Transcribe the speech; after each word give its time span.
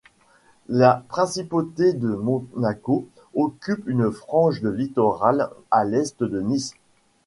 La 0.67 1.03
principauté 1.09 1.93
de 1.93 2.07
Monaco 2.15 3.07
occupe 3.35 3.83
une 3.87 4.09
frange 4.09 4.59
de 4.61 4.69
littoral 4.69 5.51
à 5.69 5.83
l'est 5.85 6.23
de 6.23 6.41
Nice. 6.41 6.73